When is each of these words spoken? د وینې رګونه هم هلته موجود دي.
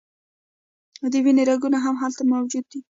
د 1.11 1.13
وینې 1.23 1.43
رګونه 1.49 1.77
هم 1.85 1.95
هلته 2.03 2.21
موجود 2.33 2.65
دي. 2.71 2.79